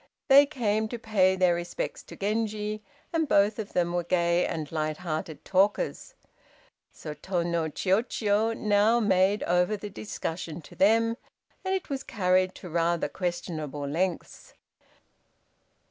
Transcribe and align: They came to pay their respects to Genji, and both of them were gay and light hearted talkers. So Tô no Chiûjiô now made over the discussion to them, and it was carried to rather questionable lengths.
They 0.29 0.47
came 0.47 0.87
to 0.87 0.97
pay 0.97 1.35
their 1.35 1.53
respects 1.53 2.01
to 2.05 2.15
Genji, 2.15 2.81
and 3.13 3.27
both 3.27 3.59
of 3.59 3.73
them 3.73 3.93
were 3.93 4.03
gay 4.03 4.47
and 4.47 4.71
light 4.71 4.97
hearted 4.97 5.45
talkers. 5.45 6.15
So 6.91 7.13
Tô 7.13 7.45
no 7.45 7.69
Chiûjiô 7.69 8.57
now 8.57 8.99
made 8.99 9.43
over 9.43 9.77
the 9.77 9.91
discussion 9.91 10.59
to 10.63 10.75
them, 10.75 11.17
and 11.63 11.75
it 11.75 11.91
was 11.91 12.01
carried 12.01 12.55
to 12.55 12.67
rather 12.71 13.09
questionable 13.09 13.87
lengths. 13.87 14.55